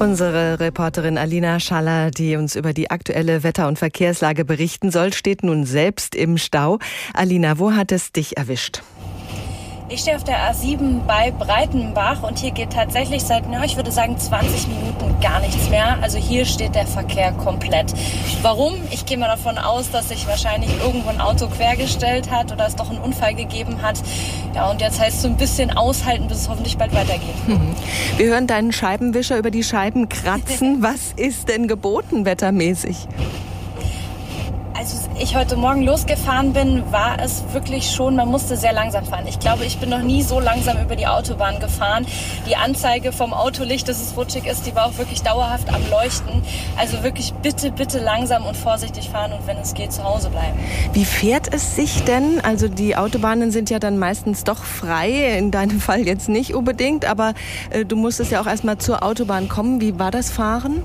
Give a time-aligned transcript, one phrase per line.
[0.00, 5.42] Unsere Reporterin Alina Schaller, die uns über die aktuelle Wetter- und Verkehrslage berichten soll, steht
[5.42, 6.78] nun selbst im Stau.
[7.14, 8.82] Alina, wo hat es dich erwischt?
[9.90, 13.90] Ich stehe auf der A7 bei Breitenbach und hier geht tatsächlich seit, ja, ich würde
[13.90, 15.96] sagen, 20 Minuten gar nichts mehr.
[16.02, 17.94] Also hier steht der Verkehr komplett.
[18.42, 18.74] Warum?
[18.90, 22.76] Ich gehe mal davon aus, dass sich wahrscheinlich irgendwo ein Auto quergestellt hat oder es
[22.76, 23.98] doch einen Unfall gegeben hat.
[24.54, 27.34] Ja, und jetzt heißt es so ein bisschen aushalten, bis es hoffentlich bald weitergeht.
[28.18, 30.78] Wir hören deinen Scheibenwischer über die Scheiben kratzen.
[30.82, 33.08] Was ist denn geboten wettermäßig?
[34.78, 39.24] Als ich heute Morgen losgefahren bin, war es wirklich schon, man musste sehr langsam fahren.
[39.26, 42.06] Ich glaube, ich bin noch nie so langsam über die Autobahn gefahren.
[42.48, 46.44] Die Anzeige vom Autolicht, dass es rutschig ist, die war auch wirklich dauerhaft am Leuchten.
[46.76, 50.56] Also wirklich bitte, bitte langsam und vorsichtig fahren und wenn es geht, zu Hause bleiben.
[50.92, 52.40] Wie fährt es sich denn?
[52.44, 57.04] Also die Autobahnen sind ja dann meistens doch frei, in deinem Fall jetzt nicht unbedingt,
[57.04, 57.34] aber
[57.70, 59.80] äh, du musstest ja auch erstmal zur Autobahn kommen.
[59.80, 60.84] Wie war das Fahren?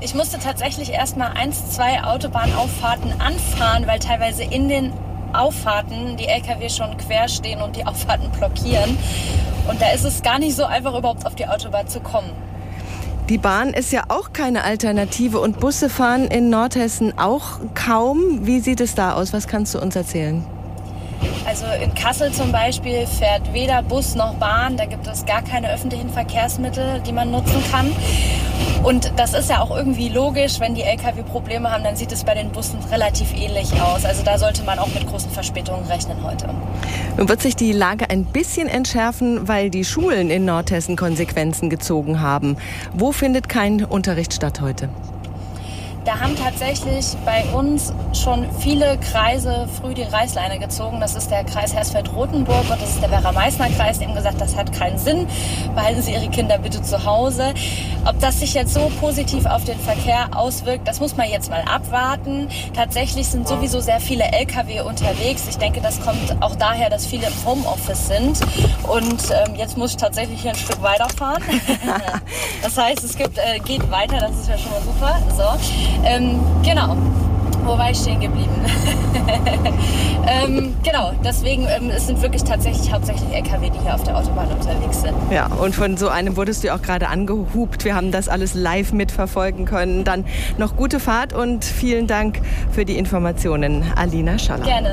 [0.00, 4.92] Ich musste tatsächlich erstmal eins, zwei Autobahnauffahrten anfahren, weil teilweise in den
[5.32, 8.96] Auffahrten die LKW schon quer stehen und die Auffahrten blockieren.
[9.68, 12.30] Und da ist es gar nicht so einfach, überhaupt auf die Autobahn zu kommen.
[13.28, 18.46] Die Bahn ist ja auch keine Alternative und Busse fahren in Nordhessen auch kaum.
[18.46, 19.32] Wie sieht es da aus?
[19.32, 20.44] Was kannst du uns erzählen?
[21.46, 24.76] Also in Kassel zum Beispiel fährt weder Bus noch Bahn.
[24.76, 27.92] Da gibt es gar keine öffentlichen Verkehrsmittel, die man nutzen kann.
[28.82, 32.24] Und das ist ja auch irgendwie logisch, wenn die Lkw Probleme haben, dann sieht es
[32.24, 34.04] bei den Bussen relativ ähnlich aus.
[34.04, 36.48] Also da sollte man auch mit großen Verspätungen rechnen heute.
[37.16, 42.20] Nun wird sich die Lage ein bisschen entschärfen, weil die Schulen in Nordhessen Konsequenzen gezogen
[42.20, 42.56] haben.
[42.92, 44.88] Wo findet kein Unterricht statt heute?
[46.06, 51.00] Da haben tatsächlich bei uns schon viele Kreise früh die Reißleine gezogen.
[51.00, 53.98] Das ist der Kreis Hersfeld-Rotenburg und das ist der Werra-Meißner-Kreis.
[53.98, 55.26] Die haben gesagt, das hat keinen Sinn.
[55.74, 57.52] Behalten Sie Ihre Kinder bitte zu Hause.
[58.04, 61.62] Ob das sich jetzt so positiv auf den Verkehr auswirkt, das muss man jetzt mal
[61.62, 62.50] abwarten.
[62.72, 65.42] Tatsächlich sind sowieso sehr viele Lkw unterwegs.
[65.50, 68.38] Ich denke, das kommt auch daher, dass viele im Homeoffice sind.
[68.84, 71.42] Und ähm, jetzt muss ich tatsächlich hier ein Stück weiterfahren.
[72.62, 74.20] das heißt, es gibt, äh, geht weiter.
[74.20, 75.18] Das ist ja schon mal super.
[75.36, 75.95] So.
[76.06, 76.96] Ähm, genau.
[77.64, 78.52] Wo war ich stehen geblieben?
[80.28, 84.48] ähm, genau, deswegen ähm, es sind wirklich tatsächlich hauptsächlich LKW, die hier auf der Autobahn
[84.52, 85.14] unterwegs sind.
[85.32, 87.84] Ja, und von so einem wurdest du auch gerade angehupt.
[87.84, 90.04] Wir haben das alles live mitverfolgen können.
[90.04, 90.24] Dann
[90.58, 92.40] noch gute Fahrt und vielen Dank
[92.70, 94.64] für die Informationen, Alina Schaller.
[94.64, 94.92] Gerne.